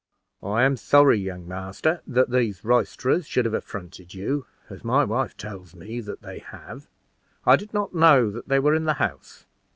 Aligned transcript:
"I 0.41 0.63
am 0.63 0.77
sorry, 0.77 1.19
young 1.19 1.47
master, 1.47 2.01
that 2.07 2.31
these 2.31 2.65
roisterers 2.65 3.27
should 3.27 3.45
have 3.45 3.53
affronted 3.53 4.15
you, 4.15 4.47
as 4.67 4.83
my 4.83 5.03
wife 5.05 5.37
tells 5.37 5.75
me 5.75 5.99
that 6.01 6.23
they 6.23 6.39
have. 6.39 6.89
I 7.45 7.55
did 7.55 7.71
not 7.71 7.93
know 7.93 8.31
that 8.31 8.47
they 8.47 8.57
were 8.57 8.73
in 8.73 8.85
the 8.85 8.95
house. 8.95 9.45